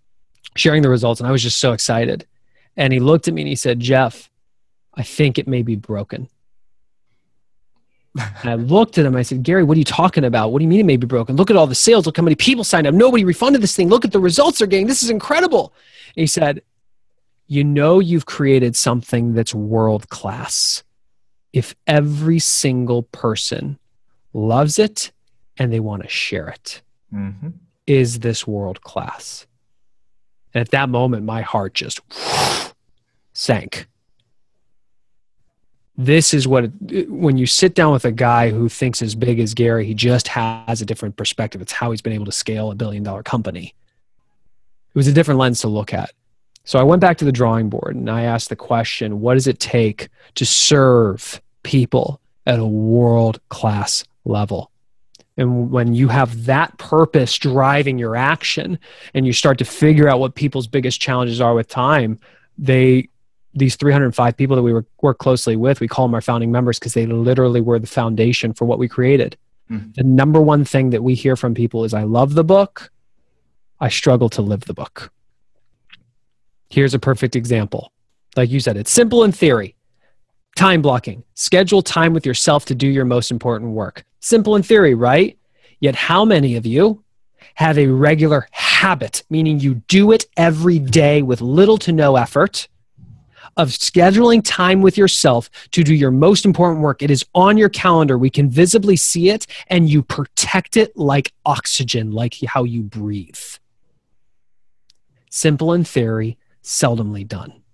[0.55, 2.27] sharing the results, and I was just so excited.
[2.77, 4.31] And he looked at me and he said, Geoff,
[4.95, 6.29] I think it may be broken.
[8.17, 9.17] And I looked at him.
[9.17, 10.53] I said, Gary, what are you talking about?
[10.53, 11.35] What do you mean it may be broken?
[11.37, 12.07] Look at all the sales.
[12.07, 12.95] Look how many people signed up.
[12.95, 13.89] Nobody refunded this thing.
[13.89, 14.87] Look at the results they're getting.
[14.87, 15.73] This is incredible.
[16.17, 16.63] And he said,
[17.49, 20.83] You know, you've created something that's world class.
[21.53, 23.79] If every single person
[24.33, 25.11] loves it
[25.59, 27.55] and they want to share it, Mhm.
[27.87, 29.47] is this world class?
[30.53, 32.01] And at that moment, my heart just
[33.33, 33.89] sank.
[35.97, 36.71] This is what,
[37.09, 40.27] when you sit down with a guy who thinks as big as Gary, he just
[40.29, 41.63] has a different perspective.
[41.63, 43.75] It's how he's been able to scale a billion dollar company.
[44.95, 46.13] It was a different lens to look at.
[46.65, 49.47] So I went back to the drawing board and I asked the question what does
[49.47, 54.71] it take to serve people at a world class level?
[55.37, 58.79] And when you have that purpose driving your action
[59.15, 62.19] and you start to figure out what people's biggest challenges are with time,
[62.57, 63.09] they
[63.55, 66.79] these 305 people that we work, work closely with, we call them our founding members
[66.79, 69.37] because they literally were the foundation for what we created.
[69.69, 69.91] Hmm.
[69.95, 72.91] The number one thing that we hear from people is I love the book.
[73.81, 75.13] I struggle to live the book.
[76.71, 77.93] Here's a perfect example.
[78.37, 79.77] Like you said, it's simple in theory.
[80.57, 81.25] Time blocking.
[81.35, 84.05] Schedule time with yourself to do your most important work.
[84.21, 85.39] Simple in theory, right?
[85.81, 87.05] Yet, how many of you
[87.55, 92.69] have a regular habit, meaning you do it every day with little to no effort,
[93.57, 97.03] of scheduling time with yourself to do your most important work?
[97.03, 98.19] It is on your calendar.
[98.19, 103.39] We can visibly see it, and you protect it like oxygen, like how you breathe.
[105.31, 107.65] Simple in theory, seldomly done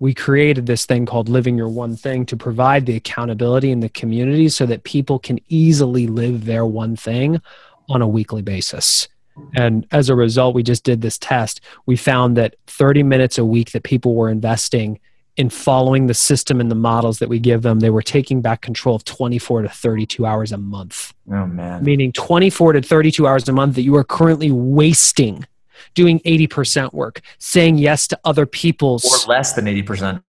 [0.00, 3.88] we created this thing called living your one thing to provide the accountability in the
[3.88, 7.40] community so that people can easily live their one thing
[7.88, 9.08] on a weekly basis
[9.54, 11.60] and as a result we just did this test.
[11.86, 15.00] We found that 30 minutes a week that people were investing
[15.36, 18.60] in following the system and the models that we give them they were taking back
[18.60, 21.14] control of 24 to 32 hours a month.
[21.30, 21.84] Oh man.
[21.84, 25.46] Meaning 24 to 32 hours a month that you are currently wasting
[25.94, 30.22] doing 80% work, saying yes to other people's or less than 80%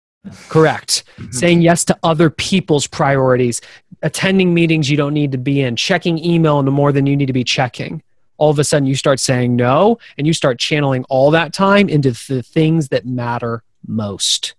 [0.49, 1.31] correct, mm-hmm.
[1.33, 3.61] saying yes to other people's priorities,
[4.03, 7.27] attending meetings you don't need to be in, checking email no more than you need
[7.27, 8.03] to be checking.
[8.39, 11.89] All of a sudden you start saying no and you start channeling all that time
[11.89, 14.55] into the things that matter most.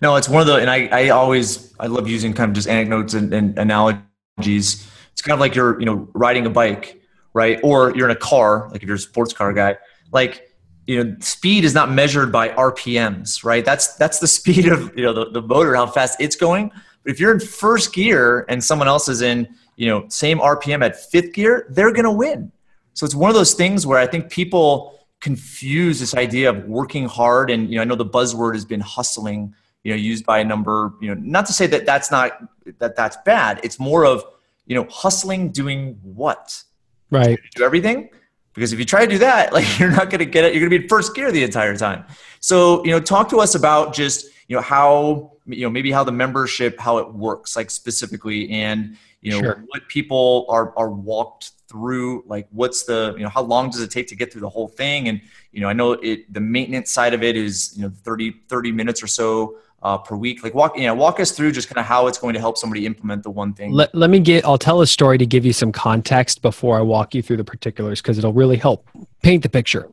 [0.00, 2.68] No, it's one of the, and I, I always, I love using kind of just
[2.68, 4.88] anecdotes and, and analogies.
[5.12, 7.02] It's kind of like you're, you know, riding a bike,
[7.34, 7.60] right?
[7.62, 9.76] Or you're in a car, like if you're a sports car guy,
[10.12, 10.48] like,
[10.86, 13.64] you know, speed is not measured by RPMs, right?
[13.64, 16.70] That's, that's the speed of, you know, the, the motor, how fast it's going.
[17.02, 19.48] But if you're in first gear and someone else is in,
[19.82, 22.52] you know, same RPM at fifth gear, they're going to win.
[22.94, 27.06] So it's one of those things where I think people confuse this idea of working
[27.06, 27.50] hard.
[27.50, 30.44] And, you know, I know the buzzword has been hustling, you know, used by a
[30.44, 32.38] number, you know, not to say that that's not,
[32.78, 33.58] that that's bad.
[33.64, 34.22] It's more of,
[34.66, 36.62] you know, hustling doing what?
[37.10, 37.40] Right.
[37.56, 38.08] Do everything?
[38.54, 40.54] Because if you try to do that, like you're not going to get it.
[40.54, 42.04] You're going to be in first gear the entire time.
[42.38, 46.04] So, you know, talk to us about just, you know, how, you know, maybe how
[46.04, 49.64] the membership, how it works, like specifically, and, you know, Sure.
[49.68, 53.90] what people are, are walked through, like what's the, you know, how long does it
[53.90, 55.08] take to get through the whole thing?
[55.08, 55.20] And,
[55.52, 58.72] you know, I know it, the maintenance side of it is, you know, 30, 30
[58.72, 60.42] minutes or so uh, per week.
[60.42, 62.58] Like walk, you know, walk us through just kind of how it's going to help
[62.58, 63.72] somebody implement the one thing.
[63.72, 66.82] Let, let me get, I'll tell a story to give you some context before I
[66.82, 68.88] walk you through the particulars because it'll really help
[69.22, 69.88] paint the picture.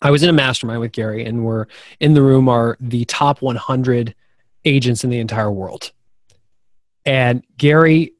[0.00, 1.66] I was in a mastermind with Gary, and we're
[2.00, 4.14] in the room are the top 100
[4.64, 5.92] agents in the entire world.
[7.04, 8.12] And Gary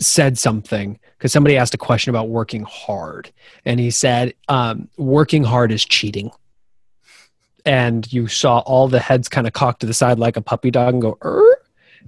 [0.00, 3.30] said something because somebody asked a question about working hard.
[3.64, 6.30] And he said, um, working hard is cheating.
[7.66, 10.70] And you saw all the heads kind of cocked to the side like a puppy
[10.70, 11.56] dog and go, er?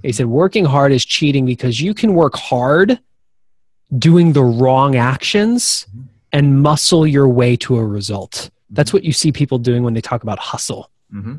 [0.02, 2.98] He said, working hard is cheating because you can work hard
[3.98, 5.86] doing the wrong actions
[6.32, 8.50] and muscle your way to a result.
[8.70, 10.90] That's what you see people doing when they talk about hustle.
[11.12, 11.36] Mm-hmm.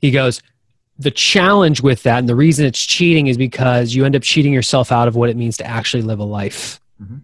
[0.00, 0.42] He goes,
[1.00, 4.52] the challenge with that and the reason it's cheating is because you end up cheating
[4.52, 6.78] yourself out of what it means to actually live a life.
[7.02, 7.22] Mhm.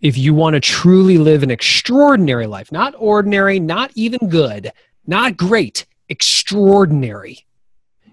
[0.00, 4.70] If you want to truly live an extraordinary life, not ordinary, not even good,
[5.04, 7.44] not great, extraordinary,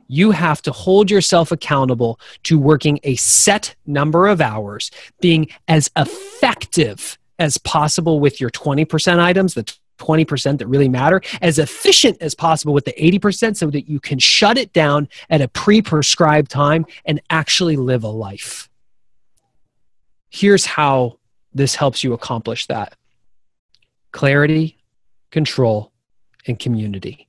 [0.07, 4.89] you have to hold yourself accountable to working a set number of hours,
[5.21, 11.59] being as effective as possible with your 20% items, the 20% that really matter, as
[11.59, 15.47] efficient as possible with the 80% so that you can shut it down at a
[15.47, 18.69] pre prescribed time and actually live a life.
[20.29, 21.17] Here's how
[21.53, 22.95] this helps you accomplish that
[24.11, 24.77] clarity,
[25.29, 25.91] control,
[26.47, 27.27] and community.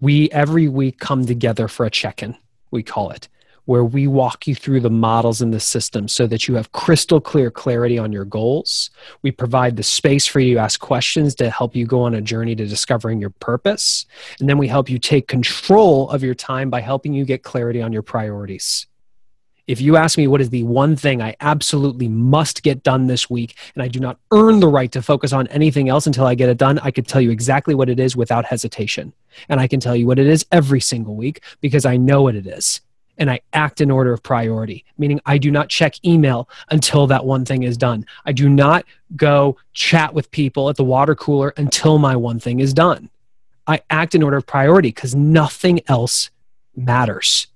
[0.00, 2.36] We every week come together for a check in,
[2.70, 3.28] we call it,
[3.64, 7.20] where we walk you through the models in the system so that you have crystal
[7.20, 8.90] clear clarity on your goals.
[9.22, 12.20] We provide the space for you to ask questions to help you go on a
[12.20, 14.06] journey to discovering your purpose.
[14.40, 17.80] And then we help you take control of your time by helping you get clarity
[17.80, 18.86] on your priorities.
[19.68, 23.30] If you ask me what is the one thing I absolutely must get done this
[23.30, 26.34] week, and I do not earn the right to focus on anything else until I
[26.34, 29.12] get it done, I could tell you exactly what it is without hesitation.
[29.48, 32.34] And I can tell you what it is every single week because I know what
[32.34, 32.80] it is.
[33.18, 37.24] And I act in order of priority, meaning I do not check email until that
[37.24, 38.06] one thing is done.
[38.24, 38.84] I do not
[39.16, 43.10] go chat with people at the water cooler until my one thing is done.
[43.66, 46.30] I act in order of priority because nothing else
[46.74, 47.46] matters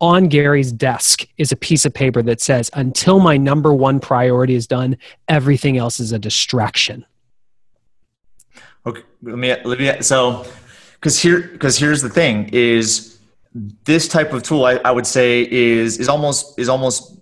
[0.00, 4.54] on Gary's desk is a piece of paper that says, until my number one priority
[4.54, 4.96] is done,
[5.28, 7.04] everything else is a distraction.
[8.86, 10.46] Okay, let me let me so
[10.94, 13.18] because here because here's the thing is
[13.54, 17.18] this type of tool I, I would say is is almost is almost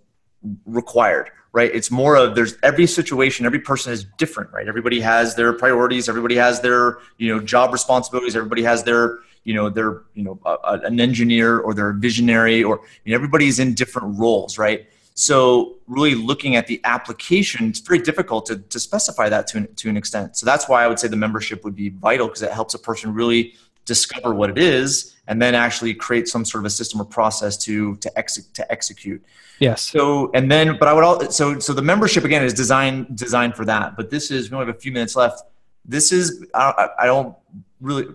[0.66, 1.74] required right?
[1.74, 4.68] It's more of there's every situation every person is different right?
[4.68, 9.54] Everybody has their priorities everybody has their you know job responsibilities everybody has their you
[9.54, 13.74] know they're you know a, an engineer or they're visionary or you know, everybody's in
[13.74, 14.88] different roles right?
[15.14, 19.74] So really looking at the application it's very difficult to, to specify that to an,
[19.76, 20.36] to an extent.
[20.36, 22.78] So that's why i would say the membership would be vital because it helps a
[22.78, 23.54] person really
[23.88, 27.56] discover what it is and then actually create some sort of a system or process
[27.56, 29.22] to to, ex- to execute.
[29.58, 29.82] Yes.
[29.82, 33.56] so and then but i would all so so the membership again is designed designed
[33.56, 35.42] for that but this is we only have a few minutes left.
[35.84, 37.34] This is i, I don't
[37.80, 38.06] really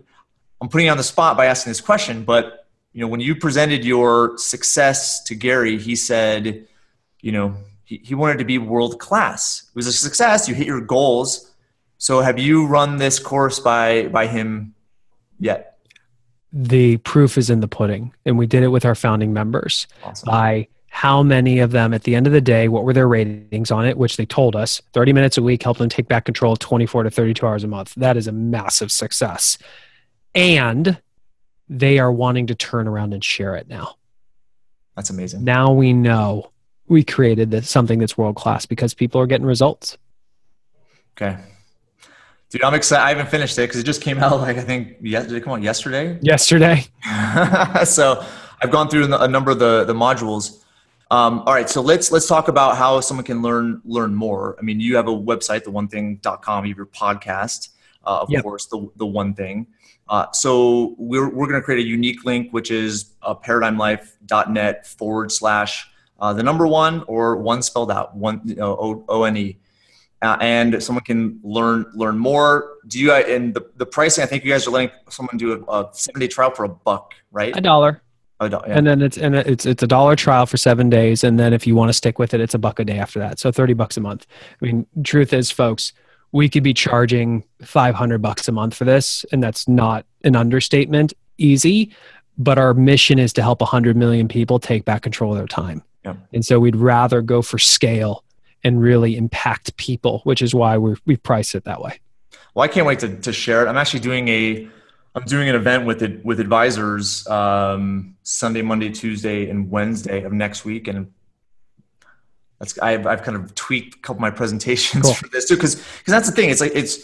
[0.62, 3.36] i'm putting you on the spot by asking this question but you know when you
[3.36, 6.66] presented your success to gary he said
[7.20, 10.48] you know he, he wanted to be world class it was a success.
[10.48, 11.52] You hit your goals.
[11.98, 14.76] So have you run this course by by him
[15.44, 15.78] yet
[16.52, 18.14] The proof is in the pudding.
[18.26, 22.04] And we did it with our founding members awesome by how many of them at
[22.04, 24.80] the end of the day, what were their ratings on it, which they told us
[24.94, 27.96] 30 minutes a week helped them take back control 24 to 32 hours a month.
[27.96, 29.58] That is a massive success.
[30.36, 31.02] And
[31.68, 33.96] they are wanting to turn around and share it now.
[34.96, 36.52] that's amazing Now we know
[36.88, 39.98] we created this, something that's world class because people are getting results.
[41.18, 41.38] okay
[42.54, 44.96] dude i'm excited i haven't finished it because it just came out like i think
[45.02, 46.86] yes did it come out yesterday Yesterday,
[47.86, 48.24] so
[48.62, 50.64] I've gone through a number of the the modules.
[51.12, 54.56] Um, all right, so let's let's talk about how someone can learn learn more.
[54.58, 57.70] I mean, you have a website, the one thing.com, you have your podcast,
[58.06, 58.44] uh, of Yep.
[58.44, 59.68] course, the the one thing.
[60.08, 65.32] Uh, so we're we're going to create a unique link, which is uh, paradigmlife.net forward
[65.32, 65.88] slash
[66.20, 69.58] uh, the number one or one spelled out one you know, O O N E.
[70.24, 72.78] Uh, and someone can learn learn more.
[72.88, 74.24] Do you and the, the pricing?
[74.24, 76.70] I think you guys are letting someone do a, a seven day trial for a
[76.70, 77.56] buck, right?
[77.56, 78.02] a dollar.
[78.40, 78.78] Oh, no, yeah.
[78.78, 81.68] And then it's and it's it's a dollar trial for seven days, and then if
[81.68, 83.38] you want to stick with it, it's a buck a day after that.
[83.38, 84.26] So thirty bucks a month.
[84.62, 85.92] I mean, truth is, folks,
[86.32, 90.36] we could be charging five hundred bucks a month for this, and that's not an
[90.36, 91.14] understatement.
[91.38, 91.94] Easy,
[92.38, 95.84] but our mission is to help hundred million people take back control of their time,
[96.06, 96.16] Yeah.
[96.34, 98.23] and so we'd rather go for scale
[98.64, 102.00] and really impact people, which is why we we price it that way.
[102.54, 103.70] Well, I can't wait to, to share it.
[103.70, 104.68] I'm actually doing a
[105.16, 110.34] I'm doing an event with it with advisors um, Sunday, Monday, Tuesday, and Wednesday of
[110.34, 111.12] next week, and
[112.60, 115.14] that's I've I've kind of tweaked a couple of my presentations Cool.
[115.14, 116.50] for this too, because because that's the thing.
[116.50, 117.00] It's like it's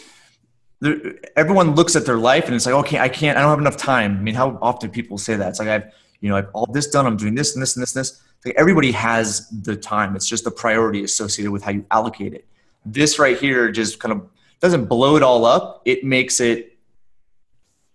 [1.36, 3.76] everyone looks at their life and it's like, okay, I can't, I don't have enough
[3.78, 4.18] time.
[4.18, 5.50] I mean, how often people say that?
[5.50, 7.06] It's like I've you know I've all this done.
[7.06, 8.22] I'm doing this and this and this and this.
[8.46, 10.16] Like everybody has the time.
[10.16, 12.46] It's just the priority associated with how you allocate it.
[12.86, 14.28] This right here just kind of
[14.60, 15.82] doesn't blow it all up.
[15.86, 16.78] It makes it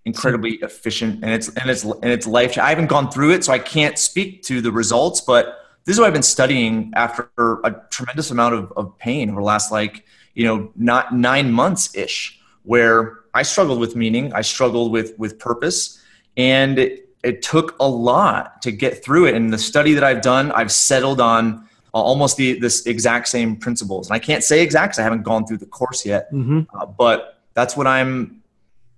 [0.05, 2.59] incredibly efficient and it's and it's and it's life.
[2.59, 6.01] I haven't gone through it, so I can't speak to the results, but this is
[6.01, 7.29] what I've been studying after
[7.65, 11.95] a tremendous amount of, of pain over the last like, you know, not nine months
[11.95, 16.03] ish, where I struggled with meaning, I struggled with with purpose,
[16.37, 19.35] and it, took a lot to get through it.
[19.35, 24.09] And the study that I've done, I've settled on almost the this exact same principles.
[24.09, 26.63] And I can't say exact I haven't gone through the course yet, mm-hmm.
[26.77, 28.41] uh, but that's what I'm.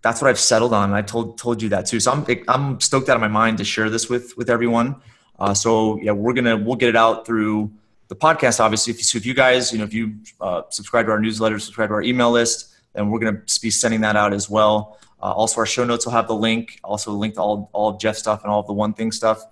[0.03, 0.93] That's what I've settled on.
[0.93, 1.99] I told told you that too.
[1.99, 4.97] So I'm I'm stoked out of my mind to share this with with everyone.
[5.39, 7.72] Uh, so yeah, we're gonna we'll get it out through
[8.09, 8.61] the podcast.
[8.61, 11.20] Obviously, if you, so if you guys you know if you uh, subscribe to our
[11.20, 14.99] newsletter, subscribe to our email list, then we're gonna be sending that out as well.
[15.23, 16.79] Uh, also, our show notes will have the link.
[16.85, 19.43] Also, link to all all of Geoff stuff and all of the one thing stuff.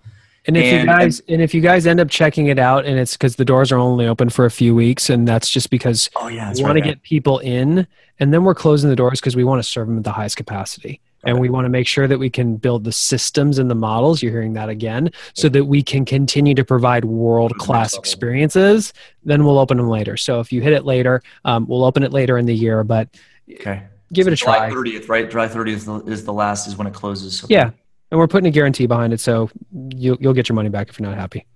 [0.47, 2.85] And if and, you guys and, and, if you guys end up checking it out,
[2.85, 5.71] and it's because the doors are only open for a few weeks, and that's just
[5.71, 7.87] because oh yeah, we want to get people in,
[8.21, 10.37] and then we're closing the doors because we want to serve them at the highest
[10.37, 11.01] capacity.
[11.27, 14.23] And we want to make sure that we can build the systems and the models
[14.23, 18.93] you're hearing that again so that we can continue to provide world class experiences
[19.25, 20.19] then we'll open them later.
[20.19, 23.09] So if you hit it later um, we'll open it later in the year but
[23.51, 23.85] okay
[24.15, 26.87] give so it a July try 30th right july 30th is the, last is when
[26.87, 27.55] it closes okay.
[27.55, 27.71] yeah
[28.11, 30.99] and we're putting a guarantee behind it so you'll, you'll get your money back if
[30.99, 31.47] you're not happy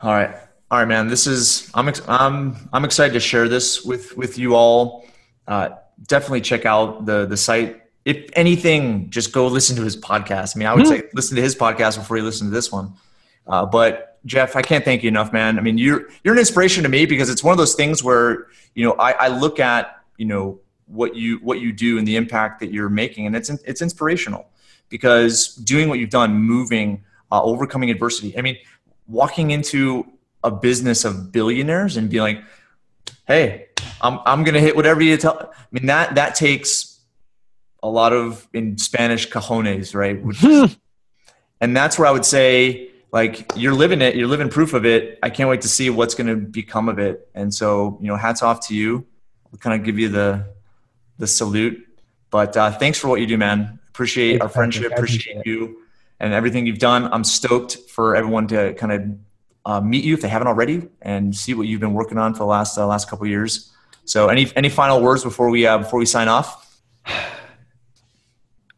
[0.00, 0.34] all right
[0.70, 4.54] all right man this is i'm i'm i'm excited to share this with with you
[4.54, 5.06] all
[5.48, 5.70] uh,
[6.08, 10.56] definitely check out the the site if anything, just go listen to his podcast.
[10.56, 11.00] I mean, I would mm-hmm.
[11.00, 12.94] say listen to his podcast before you listen to this one.
[13.48, 15.58] Uh, but Geoff, I can't thank you enough, man.
[15.58, 18.46] I mean, you're you're an inspiration to me because it's one of those things where
[18.76, 22.16] you know I, I look at you know what you what you do and the
[22.16, 24.46] impact that you're making, and it's it's inspirational
[24.88, 28.36] because doing what you've done, moving, uh, overcoming adversity.
[28.38, 28.56] I mean,
[29.06, 30.06] walking into
[30.44, 32.42] a business of billionaires and being like,
[33.26, 33.66] "Hey,
[34.00, 37.00] I'm I'm gonna hit whatever you tell." I mean, that that takes
[37.82, 40.20] a lot of in Spanish cajones, right?
[40.44, 40.76] Is,
[41.60, 45.18] and that's where I would say, like, you're living it, you're living proof of it.
[45.22, 47.28] I can't wait to see what's going to become of it.
[47.34, 49.06] And so, you know, hats off to you.
[49.52, 50.55] I'll kind of give you the
[51.18, 51.86] the salute.
[52.30, 53.78] But uh, thanks for what you do, man.
[53.88, 54.92] Appreciate our friendship.
[54.92, 55.82] Appreciate, appreciate you
[56.20, 57.12] and everything you've done.
[57.12, 59.02] I'm stoked for everyone to kind of
[59.64, 62.38] uh, meet you if they haven't already and see what you've been working on for
[62.38, 63.72] the last uh, last couple years.
[64.04, 66.80] So, any any final words before we uh, before we sign off?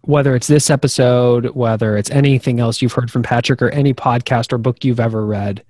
[0.03, 4.53] whether it's this episode, whether it's anything else you've heard from Patrick or any podcast
[4.53, 5.63] or book you've ever read,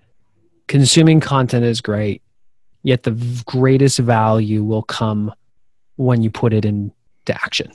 [0.69, 2.23] consuming content is great.
[2.85, 5.33] Yet the greatest value will come
[5.99, 6.93] when you put it into
[7.29, 7.71] action.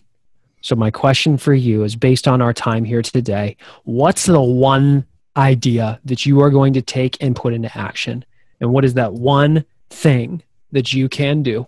[0.61, 5.05] So, my question for you is based on our time here today what's the one
[5.37, 8.25] idea that you are going to take and put into action?
[8.59, 11.67] And what is that one thing that you can do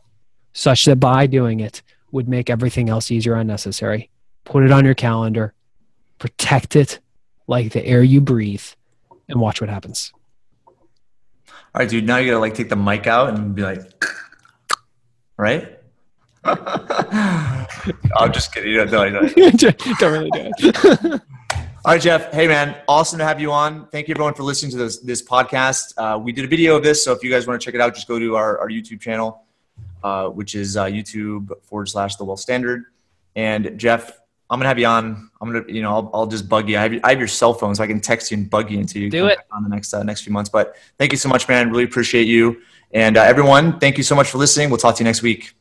[0.54, 1.82] such that by doing it
[2.12, 4.10] would make everything else easier unnecessary?
[4.46, 5.54] put it on your calendar,
[6.20, 7.00] protect it
[7.48, 8.64] like the air you breathe,
[9.28, 10.14] and watch what happens.
[10.68, 12.06] All right, dude.
[12.06, 13.82] Now you gotta like take the mic out and be like,
[15.38, 15.75] right?
[18.18, 18.72] I'm just kidding.
[18.72, 20.86] You don't, don't, don't really do it.
[21.86, 22.32] All right, Geoff.
[22.32, 22.76] Hey, man.
[22.88, 23.88] Awesome to have you on.
[23.88, 25.94] Thank you, everyone, for listening to this, this podcast.
[25.98, 27.82] Uh, we did a video of this, so if you guys want to check it
[27.82, 29.44] out, just go to our, our YouTube channel,
[30.04, 32.86] uh, which is uh, YouTube forward slash The Wealth Standard.
[33.36, 34.12] And Geoff,
[34.52, 35.32] I'm gonna have you on.
[35.42, 36.78] I'm gonna, you know, I'll, I'll just bug you.
[36.78, 38.80] I have, I have your cell phone, so I can text you and bug you
[38.80, 40.50] until you do it on the next uh, next few months.
[40.50, 41.72] But thank you so much, man.
[41.72, 43.80] Really appreciate you, and uh, everyone.
[43.80, 44.70] Thank you so much for listening.
[44.70, 45.56] We'll talk to you next week.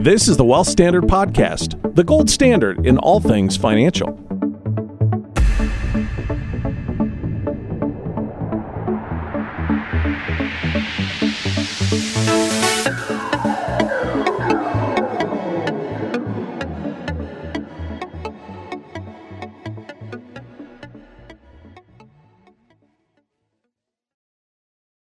[0.00, 4.27] This is the Wealth Standard Podcast, the gold standard in all things financial.